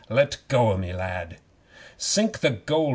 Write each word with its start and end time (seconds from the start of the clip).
"Let 0.09 0.37
go 0.47 0.71
o' 0.71 0.77
me, 0.77 0.93
lad." 0.93 1.37
'"Sink 1.95 2.39
the 2.39 2.49
gold!" 2.49 2.89